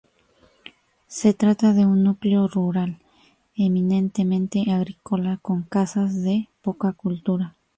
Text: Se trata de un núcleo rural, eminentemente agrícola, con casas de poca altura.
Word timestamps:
Se 1.05 1.35
trata 1.35 1.73
de 1.73 1.85
un 1.85 2.01
núcleo 2.03 2.47
rural, 2.47 2.97
eminentemente 3.55 4.63
agrícola, 4.71 5.37
con 5.43 5.61
casas 5.61 6.23
de 6.23 6.49
poca 6.63 6.95
altura. 7.03 7.55